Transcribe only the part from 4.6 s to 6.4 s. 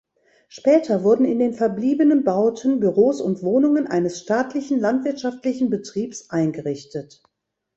Landwirtschaftlichen Betriebs